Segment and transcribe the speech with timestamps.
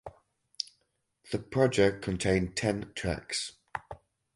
[1.31, 3.51] The project contained ten tracks.